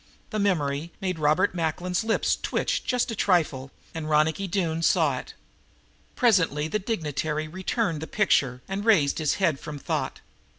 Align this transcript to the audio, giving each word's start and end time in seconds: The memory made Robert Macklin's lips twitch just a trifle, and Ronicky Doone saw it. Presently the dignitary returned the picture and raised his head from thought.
The 0.31 0.39
memory 0.39 0.91
made 0.99 1.19
Robert 1.19 1.53
Macklin's 1.53 2.03
lips 2.03 2.35
twitch 2.35 2.83
just 2.83 3.11
a 3.11 3.15
trifle, 3.15 3.69
and 3.93 4.09
Ronicky 4.09 4.47
Doone 4.47 4.81
saw 4.81 5.19
it. 5.19 5.35
Presently 6.15 6.67
the 6.67 6.79
dignitary 6.79 7.47
returned 7.47 8.01
the 8.01 8.07
picture 8.07 8.63
and 8.67 8.83
raised 8.83 9.19
his 9.19 9.35
head 9.35 9.59
from 9.59 9.77
thought. 9.77 10.19